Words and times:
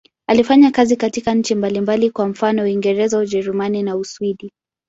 Alifanya 0.27 0.71
kazi 0.71 0.95
katika 0.95 1.33
nchi 1.33 1.55
mbalimbali, 1.55 2.09
kwa 2.11 2.27
mfano 2.27 2.63
Uingereza, 2.63 3.19
Ujerumani 3.19 3.83
na 3.83 3.95
Uswidi. 3.97 4.53